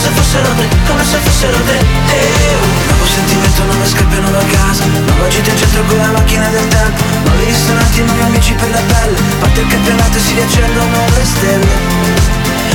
se 0.00 0.08
fossero 0.16 0.48
te, 0.56 0.68
come 0.88 1.04
se 1.04 1.18
fossero 1.18 1.58
te. 1.68 1.76
Eh, 1.76 2.56
oh. 2.56 2.88
Nuovo 2.88 3.04
sentimento, 3.04 3.64
nuove 3.64 3.86
scarpe, 3.86 4.16
nuova 4.20 4.44
casa. 4.50 4.84
Nuova 4.86 5.28
gita 5.28 5.50
in 5.50 5.58
centro 5.58 5.82
con 5.84 5.98
la 5.98 6.10
macchina 6.12 6.48
del 6.48 6.66
tempo. 6.68 7.02
Nuovi 7.24 7.44
ristoranti, 7.44 8.02
nuovi 8.02 8.22
amici 8.22 8.52
per 8.54 8.70
la 8.70 8.80
pelle. 8.80 9.18
Parte 9.40 9.60
il 9.60 9.66
campionato 9.66 10.16
e 10.16 10.20
si 10.20 10.32
riaccendono 10.34 10.98
le 11.16 11.24
stelle. 11.24 11.68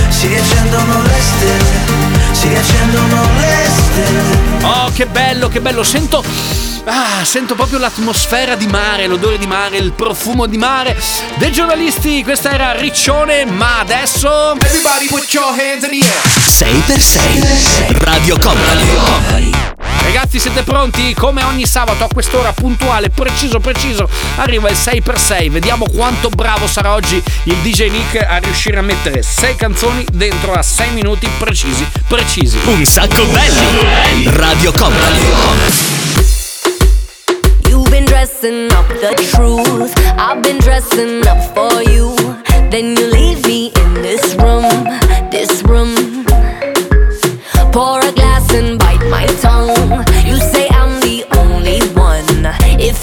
Si 0.09 0.27
riaccendono 0.27 1.01
le 1.01 1.19
stelle. 1.19 1.73
Si 2.31 2.47
riaccendono 2.47 3.21
le 3.39 3.69
stelle. 3.73 4.38
Oh, 4.61 4.91
che 4.93 5.04
bello, 5.15 5.47
che 5.47 5.62
bello. 5.62 5.82
Sento. 5.82 6.21
Ah, 6.88 7.23
sento 7.23 7.56
proprio 7.56 7.80
l'atmosfera 7.80 8.56
di 8.56 8.67
mare, 8.67 9.08
l'odore 9.08 9.38
di 9.38 9.47
mare, 9.47 9.78
il 9.78 9.93
profumo 9.93 10.45
di 10.45 10.58
mare. 10.58 10.95
Dei 11.38 11.51
giornalisti, 11.51 12.21
questa 12.23 12.51
era 12.51 12.73
Riccione, 12.73 13.45
ma 13.45 13.80
adesso. 13.80 14.51
Everybody 14.51 15.08
put 15.08 15.32
your 15.34 15.47
hands 15.58 15.86
in 15.86 15.91
the 15.91 16.06
air. 16.06 16.21
6x6 16.45 18.04
Radio 18.04 18.38
Company 18.38 19.74
Ragazzi, 20.05 20.39
siete 20.39 20.61
pronti? 20.61 21.15
Come 21.15 21.43
ogni 21.43 21.65
sabato 21.65 22.03
a 22.03 22.07
quest'ora 22.07 22.53
puntuale, 22.53 23.09
preciso, 23.09 23.59
preciso, 23.59 24.07
arriva 24.35 24.69
il 24.69 24.77
6x6. 24.77 25.49
Vediamo 25.49 25.85
quanto 25.91 26.29
bravo 26.29 26.67
sarà 26.67 26.93
oggi 26.93 27.21
il 27.43 27.55
DJ 27.55 27.89
Nick 27.89 28.23
a 28.23 28.37
riuscire 28.37 28.77
a 28.77 28.81
mettere 28.83 29.23
6 29.23 29.55
canzoni 29.55 30.05
dentro 30.11 30.53
a 30.53 30.61
6 30.61 30.91
minuti 30.91 31.27
precisi, 31.39 31.85
precisi. 32.07 32.57
Un 32.65 32.85
sacco 32.85 33.25
belli 33.25 34.29
Radio 34.35 34.71
Company 34.73 35.19
You've 37.67 37.89
been 37.89 38.05
dressing 38.05 38.71
up 38.73 38.87
the 38.99 39.15
truth. 39.31 39.91
I've 40.19 40.41
been 40.41 40.59
dressing 40.59 41.25
up 41.25 41.41
for 41.55 41.81
you. 41.81 42.13
Then 42.69 42.95
you 42.95 43.09
leave 43.09 43.24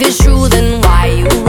it's 0.04 0.18
true, 0.18 0.48
then 0.48 0.80
why 0.80 1.06
you 1.06 1.41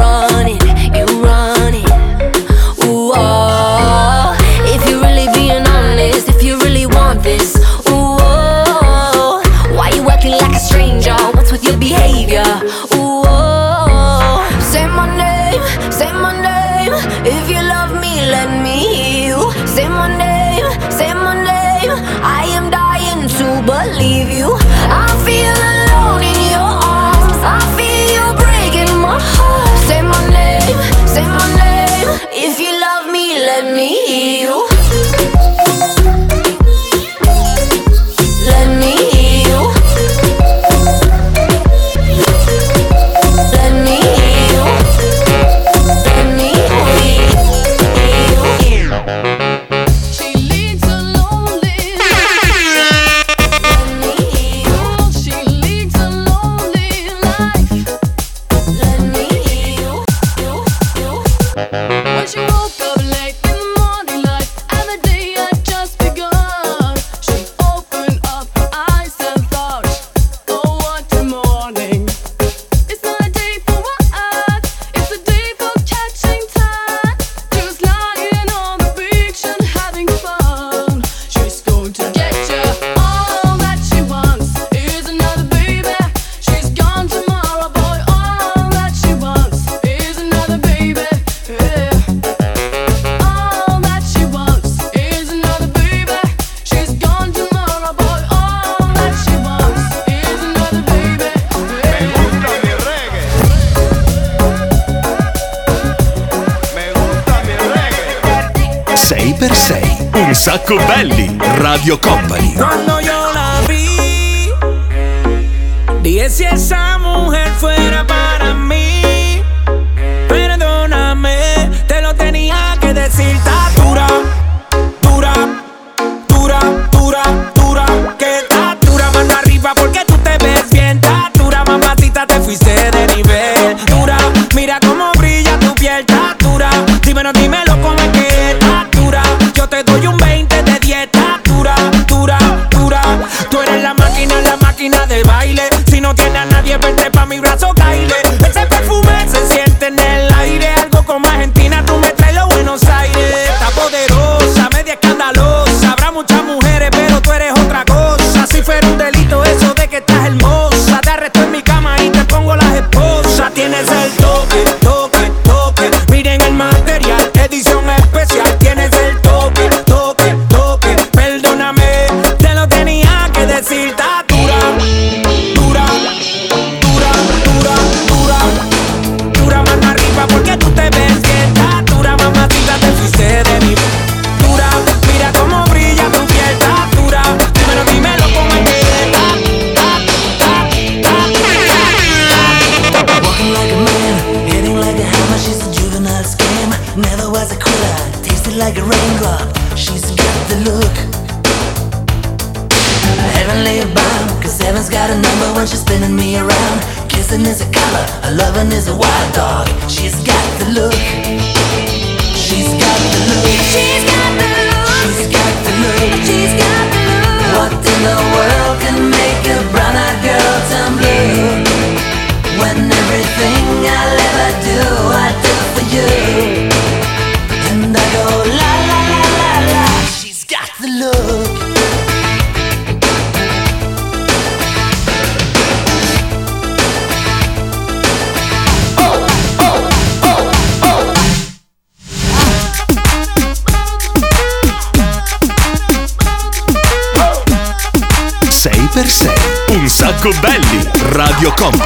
belli. 250.41 250.79
Radio 251.19 251.51
Company. 251.51 251.83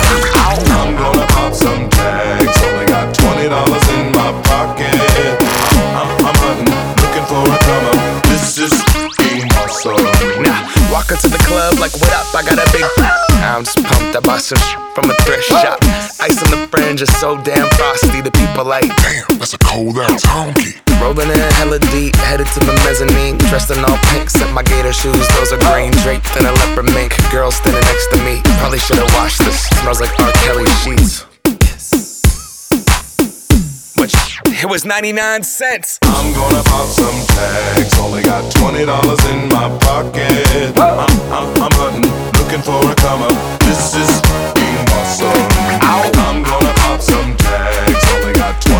I'm 0.69 0.95
gonna 0.95 1.25
pop 1.27 1.53
some 1.53 1.89
tags. 1.89 2.61
Only 2.63 2.85
got 2.85 3.13
twenty 3.13 3.49
dollars 3.49 3.87
in 3.97 4.11
my 4.11 4.31
pocket. 4.43 4.93
I'm, 5.97 6.09
I'm 6.21 6.35
hunting, 6.37 6.69
looking 7.01 7.25
for 7.25 7.41
a 7.41 7.57
come 7.65 7.85
up. 7.97 8.23
This 8.29 8.57
is 8.59 8.73
being 9.17 9.49
awesome. 9.57 9.97
Nah, 10.43 10.69
walk 10.91 11.09
into 11.09 11.29
the 11.29 11.41
club 11.49 11.79
like, 11.79 11.93
what 11.93 12.13
up? 12.13 12.29
I 12.35 12.43
got 12.43 12.59
a 12.61 12.67
big. 12.71 12.85
I'm 13.41 13.63
just 13.63 13.81
pumped. 13.83 14.15
I 14.15 14.19
bought 14.19 14.41
some 14.41 14.59
sh- 14.59 14.75
from 14.95 15.09
a 15.09 15.13
thrift 15.25 15.45
shop. 15.45 15.79
Ice 16.21 16.37
on 16.43 16.51
the 16.51 16.67
fringe 16.69 17.01
is 17.01 17.11
so 17.17 17.37
damn 17.41 17.69
frosty. 17.71 18.21
The 18.21 18.31
people 18.31 18.65
like, 18.65 18.85
damn, 18.97 19.37
that's 19.39 19.53
a 19.53 19.57
cold 19.59 19.97
ass 19.97 20.25
honky. 20.25 20.86
Rolling 21.07 21.31
in 21.31 21.39
hella 21.55 21.79
deep, 21.79 22.13
headed 22.27 22.47
to 22.47 22.59
the 22.59 22.73
mezzanine. 22.83 23.37
Dressed 23.47 23.71
in 23.71 23.79
all 23.79 23.97
pink, 24.11 24.29
set 24.29 24.51
my 24.51 24.61
gator 24.61 24.91
shoes. 24.91 25.25
Those 25.39 25.53
are 25.53 25.61
green 25.71 25.91
draped 26.03 26.35
in 26.35 26.43
a 26.43 26.51
leopard 26.51 26.91
mink. 26.91 27.15
Girl 27.31 27.49
standing 27.49 27.79
next 27.87 28.11
to 28.11 28.17
me. 28.27 28.41
Probably 28.59 28.77
should've 28.77 29.07
washed 29.15 29.39
this. 29.39 29.71
Smells 29.79 30.01
like 30.01 30.11
R. 30.19 30.33
Kelly 30.43 30.67
sheets. 30.83 31.23
Which 33.95 34.11
it 34.51 34.67
was 34.67 34.83
99 34.83 35.43
cents. 35.43 35.97
I'm 36.03 36.33
gonna 36.35 36.61
pop 36.67 36.87
some 36.91 37.15
tags. 37.39 37.97
Only 37.99 38.21
got 38.23 38.43
twenty 38.51 38.83
dollars 38.83 39.23
in 39.31 39.47
my 39.47 39.71
pocket. 39.87 40.75
I'm, 40.75 41.07
I'm, 41.31 41.47
I'm 41.55 41.71
hunting, 41.79 42.11
looking 42.35 42.59
for 42.67 42.83
a 42.83 42.95
come 42.99 43.23
up. 43.23 43.59
This 43.63 43.95
is 43.95 44.11
being 44.59 44.83
awesome. 44.91 45.31
I'm 45.87 46.16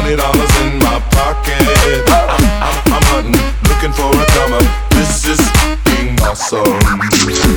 twenty 0.08 0.22
dollars 0.22 0.62
in 0.62 0.80
my 0.80 1.00
pocket. 1.12 1.60
I'm, 2.08 2.40
I'm, 2.64 2.94
I'm 2.94 3.04
hunting, 3.12 3.42
looking 3.68 3.92
for 3.92 4.08
a 4.08 4.26
come 4.32 4.54
up. 4.54 4.92
This 4.92 5.26
is 5.26 5.40
being 5.84 6.18
awesome. 6.22 7.57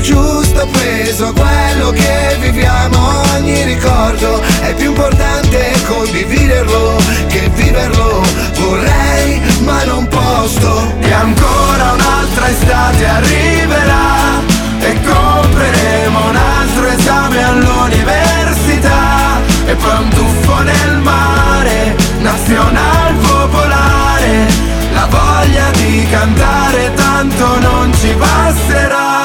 giusto 0.00 0.66
peso 0.72 1.32
quello 1.32 1.90
che 1.90 2.36
viviamo. 2.40 3.22
Ogni 3.34 3.62
ricordo 3.64 4.40
è 4.60 4.74
più 4.74 4.86
importante 4.86 5.72
condividerlo 5.86 6.96
che 7.28 7.50
viverlo. 7.54 8.22
Vorrei 8.54 9.40
ma 9.64 9.84
non 9.84 10.06
posso. 10.08 10.92
E 11.00 11.12
ancora 11.12 11.92
un'altra 11.92 12.48
estate 12.48 13.06
arriverà 13.06 14.40
e 14.80 14.98
compreremo 15.02 16.28
un 16.28 16.36
altro 16.36 16.86
esame 16.86 17.42
all'università 17.42 19.40
e 19.66 19.74
poi 19.74 19.96
un 20.02 20.08
tuffo 20.10 20.62
nel 20.62 20.96
mare, 20.98 21.94
nazional 22.20 23.14
popolare, 23.14 24.46
la 24.92 25.06
voglia 25.06 25.70
di 25.72 26.06
cantare 26.10 26.92
tanto 26.94 27.58
non 27.60 27.92
ci 27.94 28.12
basterà. 28.14 29.19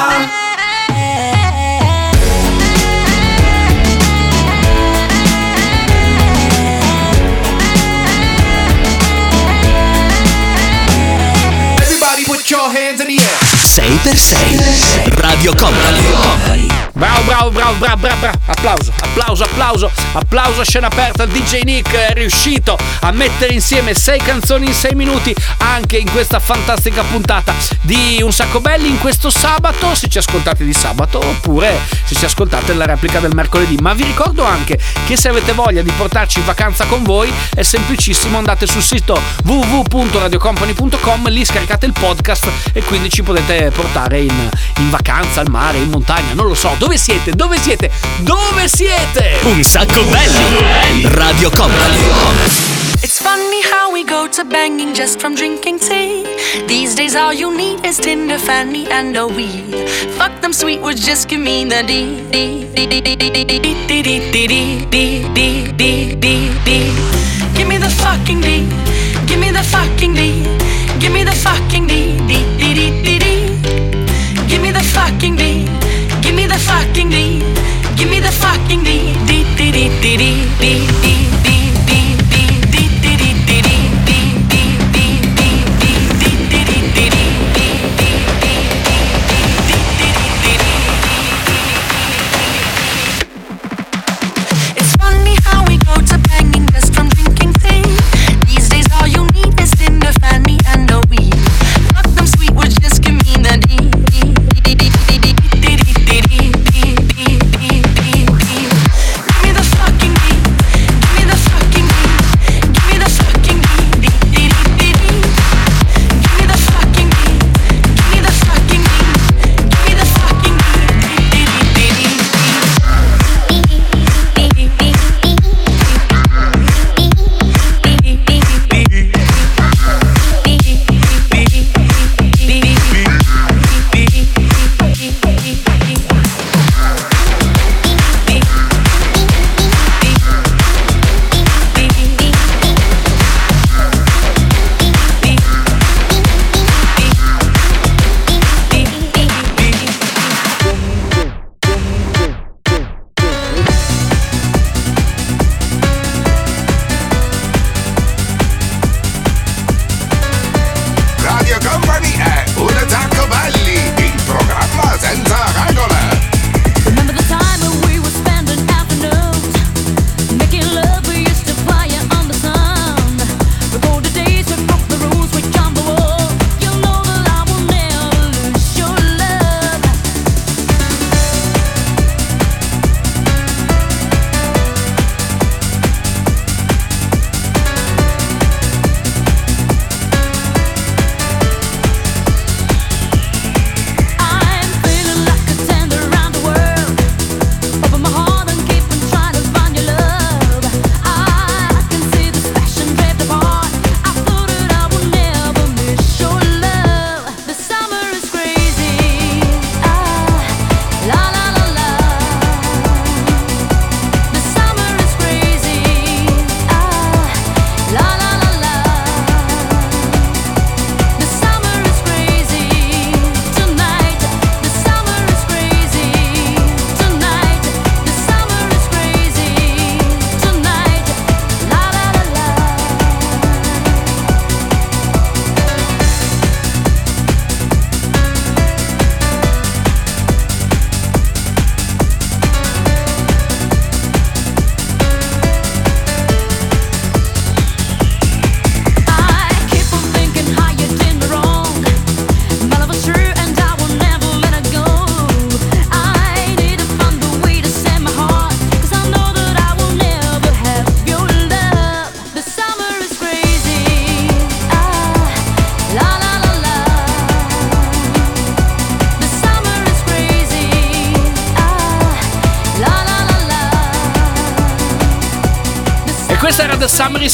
6x6 14.04 15.20
Radio 15.22 15.52
Company. 15.54 16.95
Bravo, 16.96 17.24
bravo, 17.24 17.50
bravo, 17.50 17.74
bravo, 17.74 17.96
bravo, 17.98 18.20
bravo. 18.20 18.38
Applauso, 18.46 18.92
applauso, 18.98 19.44
applauso, 19.44 19.90
applauso 20.14 20.60
a 20.62 20.64
scena 20.64 20.86
aperta. 20.86 21.26
DJ 21.26 21.60
Nick 21.64 21.92
è 21.94 22.14
riuscito 22.14 22.78
a 23.00 23.10
mettere 23.10 23.52
insieme 23.52 23.92
sei 23.92 24.18
canzoni 24.18 24.68
in 24.68 24.72
sei 24.72 24.94
minuti 24.94 25.34
anche 25.58 25.98
in 25.98 26.10
questa 26.10 26.40
fantastica 26.40 27.02
puntata 27.02 27.52
di 27.82 28.22
Un 28.22 28.32
Sacco 28.32 28.62
Belli 28.62 28.88
in 28.88 28.98
questo 28.98 29.28
sabato, 29.28 29.94
se 29.94 30.08
ci 30.08 30.16
ascoltate 30.16 30.64
di 30.64 30.72
sabato 30.72 31.18
oppure 31.18 31.78
se 32.04 32.14
ci 32.14 32.24
ascoltate 32.24 32.72
la 32.72 32.86
replica 32.86 33.20
del 33.20 33.34
mercoledì. 33.34 33.76
Ma 33.76 33.92
vi 33.92 34.04
ricordo 34.04 34.44
anche 34.44 34.78
che 35.06 35.18
se 35.18 35.28
avete 35.28 35.52
voglia 35.52 35.82
di 35.82 35.90
portarci 35.90 36.38
in 36.38 36.46
vacanza 36.46 36.86
con 36.86 37.02
voi 37.02 37.30
è 37.54 37.62
semplicissimo, 37.62 38.38
andate 38.38 38.66
sul 38.66 38.82
sito 38.82 39.20
www.radiocompany.com, 39.44 41.28
lì 41.28 41.44
scaricate 41.44 41.84
il 41.84 41.92
podcast 41.92 42.50
e 42.72 42.82
quindi 42.82 43.10
ci 43.10 43.22
potete 43.22 43.70
portare 43.70 44.20
in, 44.20 44.50
in 44.78 44.88
vacanza, 44.88 45.40
al 45.40 45.50
mare, 45.50 45.76
in 45.76 45.90
montagna, 45.90 46.32
non 46.32 46.46
lo 46.46 46.54
so. 46.54 46.74
Dove 46.78 46.85
siete? 46.94 47.32
Dove 47.32 47.58
siete? 47.58 47.90
Dove 48.20 48.68
siete? 48.68 49.38
Un 49.44 49.62
sacco 49.64 50.02
belli. 50.04 51.06
Radio 51.14 51.50
Company. 51.50 51.98
It's 53.02 53.20
funny 53.20 53.62
how 53.70 53.92
we 53.92 54.04
go 54.04 54.28
to 54.28 54.44
banging 54.44 54.94
just 54.94 55.20
from 55.20 55.34
drinking 55.34 55.78
tea. 55.80 56.24
These 56.66 56.94
days, 56.94 57.14
all 57.14 57.32
you 57.32 57.54
need 57.54 57.84
is 57.84 57.98
Tinder, 57.98 58.38
Fanny, 58.38 58.86
and 58.88 59.16
a 59.16 59.26
weed. 59.26 59.74
Fuck 60.16 60.40
them 60.40 60.52
sweet 60.52 60.80
words, 60.80 61.04
just 61.04 61.28
give 61.28 61.40
me 61.40 61.64
the 61.64 61.82
D 61.82 62.22
D 62.30 62.66
D 62.74 62.86
D 62.86 63.00
D 63.00 63.16
D 63.16 63.30
D 63.30 63.44
D 63.44 63.62
D 63.62 64.02
D. 64.02 64.26
Give 67.54 67.68
me 67.68 67.78
the 67.78 67.90
fucking 67.90 68.40
D. 68.40 68.66
Give 69.26 69.38
me 69.38 69.50
the 69.50 69.62
fucking 69.62 70.14
D. 70.14 70.42
Give 70.98 71.12
me 71.12 71.24
the 71.24 71.32
fucking 71.32 71.86
D 71.86 72.16
D 72.26 72.44
D 72.58 72.74
D 72.74 73.02
D 73.02 73.18
D. 73.18 73.24
Give 74.48 74.60
me 74.62 74.70
the 74.72 74.82
fucking 74.82 75.36
D. 75.36 75.65
fucking 76.96 77.10
Give 77.96 78.08
me 78.08 78.20
the 78.20 78.32
fucking 78.32 78.82
D. 78.82 79.12
D, 79.26 79.44
D, 79.56 79.70
D, 79.70 79.88
D, 80.00 80.16
D, 80.16 80.46
D, 80.58 80.86
D. 81.02 81.45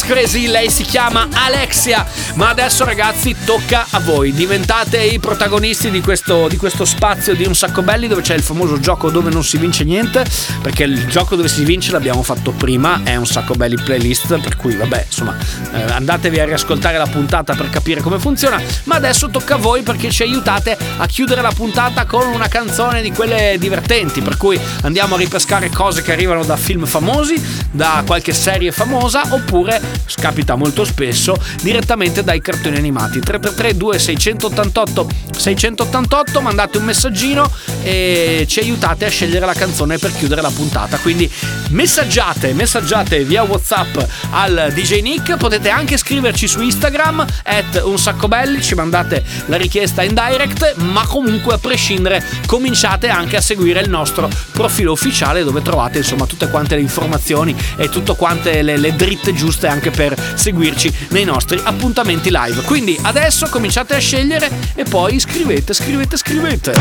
Crazy, 0.05 0.47
lei 0.47 0.69
si 0.69 0.83
chiama 0.83 1.29
Alexia. 1.31 2.05
Ma 2.35 2.49
adesso 2.49 2.83
ragazzi 2.83 3.35
tocca 3.45 3.85
a 3.89 3.99
voi, 3.99 4.33
diventate 4.33 5.01
i 5.01 5.19
protagonisti 5.19 5.89
di 5.89 6.01
questo, 6.01 6.49
di 6.49 6.57
questo 6.57 6.83
spazio 6.83 7.33
di 7.33 7.45
Un 7.45 7.55
Sacco 7.55 7.81
Belli 7.83 8.07
dove 8.07 8.21
c'è 8.21 8.35
il 8.35 8.41
famoso 8.41 8.79
gioco 8.79 9.09
dove 9.09 9.29
non 9.29 9.43
si 9.45 9.57
vince 9.57 9.85
niente, 9.85 10.25
perché 10.61 10.83
il 10.83 11.07
gioco 11.07 11.37
dove 11.37 11.47
si 11.47 11.63
vince 11.63 11.91
l'abbiamo 11.91 12.21
fatto 12.21 12.51
prima, 12.51 13.01
è 13.03 13.15
Un 13.15 13.25
Sacco 13.25 13.53
Belli 13.53 13.77
playlist, 13.81 14.39
per 14.39 14.57
cui 14.57 14.75
vabbè 14.75 15.05
insomma 15.05 15.37
eh, 15.73 15.81
andatevi 15.83 16.39
a 16.39 16.45
riascoltare 16.45 16.97
la 16.97 17.07
puntata 17.07 17.55
per 17.55 17.69
capire 17.69 18.01
come 18.01 18.19
funziona, 18.19 18.61
ma 18.83 18.95
adesso 18.95 19.29
tocca 19.29 19.55
a 19.55 19.57
voi 19.57 19.83
perché 19.83 20.11
ci 20.11 20.23
aiutate 20.23 20.77
a 20.97 21.05
chiudere 21.07 21.41
la 21.41 21.51
puntata 21.51 22.05
con 22.05 22.27
una 22.27 22.47
canzone 22.47 23.01
di 23.01 23.11
quelle 23.11 23.57
divertenti, 23.59 24.21
per 24.21 24.37
cui 24.37 24.59
andiamo 24.81 25.15
a 25.15 25.17
ripescare 25.17 25.69
cose 25.69 26.01
che 26.01 26.11
arrivano 26.11 26.43
da 26.43 26.55
film 26.55 26.85
famosi, 26.85 27.41
da 27.71 28.03
qualche 28.05 28.33
serie 28.33 28.71
famosa 28.71 29.23
oppure, 29.29 29.81
scapita 30.05 30.55
molto 30.55 30.83
spesso, 30.85 31.35
direttamente 31.61 32.23
dai 32.23 32.41
cartoni 32.41 32.77
animati. 32.77 33.19
333 33.19 33.77
2688 33.77 35.07
688 35.37 36.41
mandate 36.41 36.77
un 36.77 36.85
messaggino 36.85 37.51
e 37.83 38.45
ci 38.47 38.59
aiutate 38.59 39.05
a 39.05 39.09
scegliere 39.09 39.45
la 39.45 39.53
canzone 39.53 39.97
per 39.97 40.11
chiudere 40.15 40.41
la 40.41 40.51
puntata. 40.51 40.97
Quindi 40.97 41.29
messaggiate, 41.69 42.53
messaggiate 42.53 43.23
via 43.23 43.43
WhatsApp 43.43 43.97
al 44.31 44.71
DJ 44.73 45.01
Nick, 45.01 45.37
potete 45.37 45.69
anche 45.69 45.97
scriverci 45.97 46.47
su 46.47 46.61
Instagram 46.61 47.25
at 47.43 47.81
un 47.83 47.97
sacco 47.97 48.27
belli, 48.27 48.61
ci 48.61 48.75
mandate 48.75 49.23
la 49.47 49.57
richiesta 49.57 50.03
in 50.03 50.13
direct, 50.13 50.75
ma 50.83 51.05
comunque 51.07 51.53
a 51.53 51.57
prescindere 51.57 52.23
cominciate 52.45 53.09
anche 53.09 53.37
a 53.37 53.41
seguire 53.41 53.81
il 53.81 53.89
nostro 53.89 54.29
profilo 54.51 54.91
ufficiale 54.91 55.43
dove 55.43 55.61
trovate 55.61 55.99
insomma 55.99 56.25
tutte 56.25 56.49
quante 56.49 56.75
le 56.75 56.81
informazioni 56.81 57.55
e 57.77 57.89
tutte 57.89 58.15
quante 58.15 58.61
le, 58.61 58.77
le 58.77 58.95
dritte 58.95 59.33
giuste 59.33 59.67
anche 59.67 59.91
per 59.91 60.15
seguirci 60.35 60.93
nei 61.09 61.23
nostri 61.23 61.59
appuntamenti 61.63 62.29
live. 62.31 62.61
Quindi 62.63 62.97
adesso 63.01 63.47
cominciate 63.49 63.95
a 63.95 63.99
scegliere 63.99 64.49
e 64.75 64.83
poi 64.83 65.19
scrivete, 65.19 65.73
scrivete, 65.73 66.17
scrivete. 66.17 66.73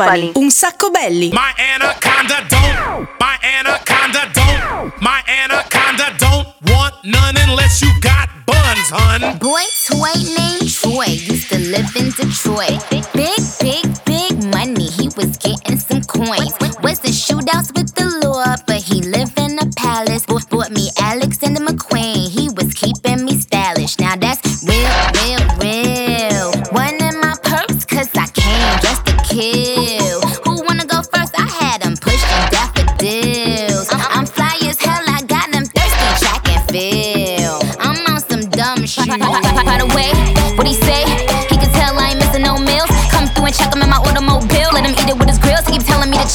Radio 0.00 0.32
Company. 0.32 0.32
Un 0.34 0.50
sacco 0.50 0.90
belli. 0.90 1.30
My 1.32 1.52
anaconda 1.58 2.44
don't, 2.48 3.08
my 3.18 3.36
anaconda 3.42 4.30
don't, 4.32 5.00
my 5.00 5.22
anaconda 5.28 6.14
don't 6.18 6.46
want 6.70 6.94
none 7.04 7.36
unless 7.36 7.82
you 7.82 7.90
got 8.00 8.28
buns, 8.46 8.90
hun. 8.90 9.38
Boy 9.38 9.62
toy 9.86 10.14
named 10.36 10.70
Troy 10.72 11.04
used 11.06 11.50
to 11.50 11.58
live 11.58 11.94
in 11.96 12.10
Detroit. 12.10 12.80
Big, 12.90 13.04
big, 13.12 13.38
big 13.60 14.04
big 14.04 14.44
money. 14.52 14.86
He 14.86 15.08
was 15.16 15.36
getting 15.36 15.78
some 15.78 16.02
coins. 16.02 16.54
Was 16.82 17.04
in 17.04 17.12
shootouts 17.12 17.74
with 17.76 17.94
the 17.94 18.06
law, 18.24 18.56
but 18.66 18.80
he 18.82 19.02
lived 19.02 19.38
in 19.38 19.58
a 19.58 19.66
palace. 19.76 20.24
Bought, 20.24 20.48
bought 20.48 20.70
me 20.70 20.88
Alexander 20.98 21.60
McQueen. 21.60 22.28
He 22.28 22.48
was 22.48 22.72
keeping 22.74 23.24
me 23.24 23.38
stylish. 23.38 23.98
Now 23.98 24.16
that's 24.16 24.64
real, 24.66 24.78
real, 24.78 25.12
real. 25.12 25.19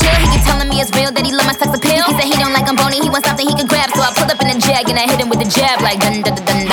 He 0.02 0.28
keep 0.32 0.44
telling 0.44 0.68
me 0.68 0.82
it's 0.82 0.92
real 0.92 1.12
that 1.12 1.26
he 1.26 1.32
love 1.32 1.48
my 1.48 1.56
sex 1.56 1.72
appeal. 1.72 2.04
He 2.04 2.14
said 2.20 2.28
he 2.28 2.36
don't 2.36 2.54
like 2.54 2.68
I'm 2.68 2.76
bony. 2.76 3.00
He 3.00 3.10
wants 3.10 3.28
something 3.28 3.48
he 3.48 3.56
can 3.56 3.68
grab. 3.68 3.90
So 3.96 4.02
I 4.02 4.12
pull 4.12 4.28
up 4.28 4.42
in 4.42 4.52
a 4.52 4.60
jag 4.60 4.90
and 4.90 5.00
I 5.00 5.08
hit 5.08 5.20
him 5.20 5.30
with 5.30 5.40
a 5.40 5.50
jab 5.50 5.82
like 5.82 6.00
dun 6.00 6.22
dun 6.22 6.36
dun 6.36 6.46
dun 6.46 6.65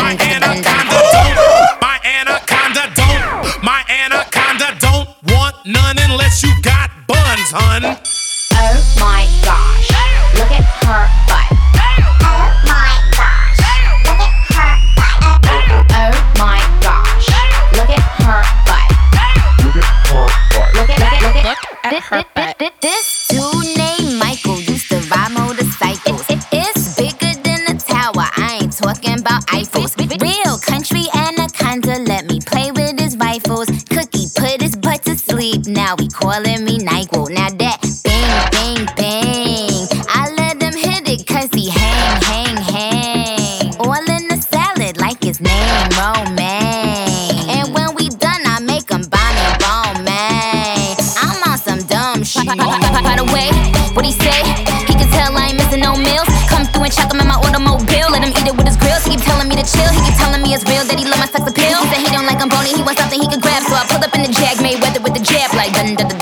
I 63.82 63.86
pull 63.86 64.04
up 64.04 64.14
in 64.14 64.22
the 64.22 64.28
jag, 64.28 64.62
made 64.62 64.80
weather 64.80 65.00
with 65.00 65.12
the 65.12 65.18
jab 65.18 65.52
like 65.54 65.74
dun 65.74 65.96
dun 65.96 66.06
dun 66.06 66.21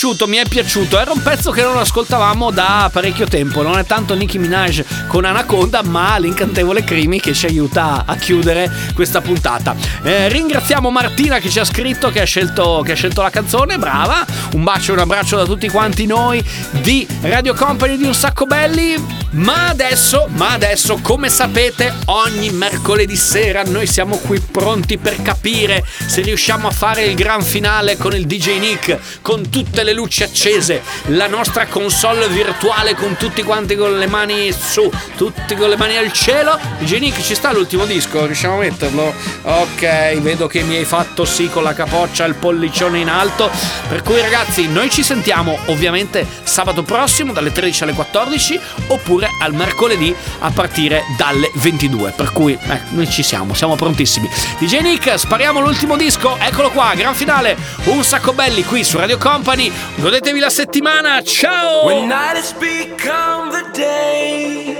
Piaciuto, 0.00 0.26
mi 0.26 0.38
è 0.38 0.44
piaciuto. 0.48 0.98
Era 0.98 1.12
un 1.12 1.20
pezzo 1.20 1.50
che 1.50 1.60
non 1.60 1.76
ascoltavamo 1.76 2.50
da 2.50 2.88
parecchio 2.90 3.26
tempo. 3.26 3.60
Non 3.60 3.76
è 3.76 3.84
tanto 3.84 4.14
Nicki 4.14 4.38
Minaj 4.38 4.82
con 5.06 5.26
Anaconda, 5.26 5.82
ma 5.82 6.16
l'incantevole 6.16 6.84
Crimi 6.84 7.20
che 7.20 7.34
ci 7.34 7.44
aiuta 7.44 8.04
a 8.06 8.16
chiudere 8.16 8.72
questa 8.94 9.20
puntata. 9.20 9.76
Eh, 10.02 10.30
ringraziamo 10.30 10.88
Martina 10.88 11.38
che 11.38 11.50
ci 11.50 11.58
ha 11.58 11.64
scritto, 11.64 12.08
che 12.08 12.22
ha, 12.22 12.24
scelto, 12.24 12.80
che 12.82 12.92
ha 12.92 12.96
scelto 12.96 13.20
la 13.20 13.28
canzone. 13.28 13.76
Brava. 13.76 14.24
Un 14.54 14.64
bacio 14.64 14.92
e 14.92 14.94
un 14.94 15.00
abbraccio 15.00 15.36
da 15.36 15.44
tutti 15.44 15.68
quanti 15.68 16.06
noi 16.06 16.42
di 16.80 17.06
Radio 17.20 17.52
Company 17.52 17.98
di 17.98 18.04
Un 18.04 18.14
Sacco 18.14 18.46
Belli. 18.46 19.19
Ma 19.32 19.68
adesso, 19.68 20.26
ma 20.30 20.50
adesso, 20.50 20.98
come 21.00 21.28
sapete, 21.28 21.94
ogni 22.06 22.50
mercoledì 22.50 23.14
sera 23.14 23.62
noi 23.62 23.86
siamo 23.86 24.16
qui 24.16 24.40
pronti 24.40 24.98
per 24.98 25.22
capire 25.22 25.84
se 26.06 26.20
riusciamo 26.22 26.66
a 26.66 26.72
fare 26.72 27.04
il 27.04 27.14
gran 27.14 27.40
finale 27.40 27.96
con 27.96 28.12
il 28.12 28.26
DJ 28.26 28.58
Nick, 28.58 28.98
con 29.22 29.48
tutte 29.48 29.84
le 29.84 29.92
luci 29.92 30.24
accese, 30.24 30.82
la 31.06 31.28
nostra 31.28 31.66
console 31.66 32.26
virtuale 32.28 32.96
con 32.96 33.16
tutti 33.16 33.44
quanti 33.44 33.76
con 33.76 33.96
le 33.96 34.08
mani 34.08 34.50
su, 34.52 34.90
tutti 35.16 35.54
con 35.54 35.68
le 35.68 35.76
mani 35.76 35.96
al 35.96 36.12
cielo. 36.12 36.58
DJ 36.80 36.98
Nick 36.98 37.22
ci 37.22 37.36
sta 37.36 37.52
l'ultimo 37.52 37.84
disco, 37.84 38.26
riusciamo 38.26 38.56
a 38.56 38.58
metterlo? 38.58 39.14
Ok, 39.42 40.18
vedo 40.22 40.48
che 40.48 40.62
mi 40.62 40.74
hai 40.74 40.84
fatto 40.84 41.24
sì 41.24 41.48
con 41.48 41.62
la 41.62 41.72
capoccia, 41.72 42.24
il 42.24 42.34
pollicione 42.34 42.98
in 42.98 43.08
alto. 43.08 43.48
Per 43.88 44.02
cui 44.02 44.20
ragazzi, 44.20 44.66
noi 44.66 44.90
ci 44.90 45.04
sentiamo 45.04 45.56
ovviamente 45.66 46.26
sabato 46.42 46.82
prossimo 46.82 47.32
dalle 47.32 47.52
13 47.52 47.84
alle 47.84 47.92
14 47.92 48.60
oppure 48.88 49.19
al 49.40 49.54
mercoledì 49.54 50.14
a 50.40 50.50
partire 50.50 51.02
dalle 51.16 51.50
22. 51.54 52.12
Per 52.16 52.32
cui 52.32 52.52
eh, 52.52 52.80
noi 52.90 53.08
ci 53.08 53.22
siamo, 53.22 53.54
siamo 53.54 53.76
prontissimi. 53.76 54.28
DJ 54.58 54.80
Nick, 54.80 55.18
spariamo 55.18 55.60
l'ultimo 55.60 55.96
disco, 55.96 56.36
eccolo 56.38 56.70
qua, 56.70 56.92
gran 56.94 57.14
finale, 57.14 57.56
un 57.84 58.02
sacco 58.04 58.32
belli 58.32 58.64
qui 58.64 58.84
su 58.84 58.98
Radio 58.98 59.18
Company. 59.18 59.70
Godetevi 59.96 60.38
la 60.38 60.50
settimana, 60.50 61.22
ciao! 61.22 61.86
When 61.86 62.06
night 62.06 62.36
has 62.36 62.52
become 62.52 63.50
the 63.50 63.70
day, 63.72 64.76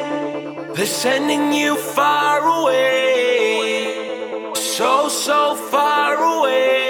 they're 0.74 0.86
sending 0.86 1.52
you 1.52 1.76
far 1.76 2.42
away, 2.42 3.94
so, 4.54 5.08
so 5.08 5.56
far 5.70 6.16
away. 6.16 6.89